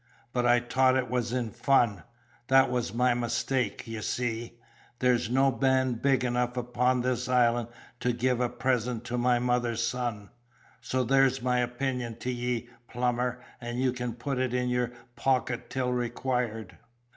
[0.33, 2.01] But I t'ought it was in fun;
[2.47, 4.51] that was my mistake, ye see; and
[4.97, 7.67] there's no man big enough upon this island
[7.99, 10.31] to give a present to my mother's son.
[10.81, 15.69] So there's my opinion to ye, plumber, and you can put it in your pockut
[15.69, 16.79] till required."